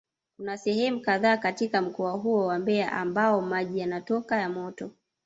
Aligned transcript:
Kuna 0.37 0.57
sehemu 0.57 1.01
kadhaa 1.01 1.37
katika 1.37 1.81
mkoa 1.81 2.11
huo 2.11 2.45
wa 2.47 2.59
Mbeya 2.59 2.91
ambapo 2.91 3.41
maji 3.41 3.79
yanatoka 3.79 4.35
ya 4.35 4.49
moto 4.49 4.91